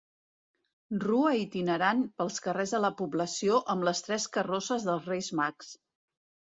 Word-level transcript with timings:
Rua 1.03 1.33
itinerant 1.41 2.01
pels 2.23 2.43
carrers 2.47 2.73
de 2.77 2.81
la 2.87 2.93
població 3.03 3.63
amb 3.75 3.89
les 3.91 4.05
tres 4.09 4.27
carrosses 4.39 4.91
dels 4.93 5.11
Reis 5.13 5.35
Mags. 5.43 5.75